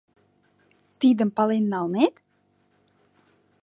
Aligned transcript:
—Тидым 0.99 1.29
пален 1.37 1.63
налнет? 1.73 2.15